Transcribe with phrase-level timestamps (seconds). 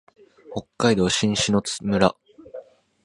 [0.51, 2.15] 北海道新篠津村